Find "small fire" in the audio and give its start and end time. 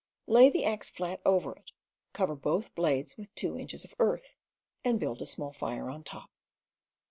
5.27-5.91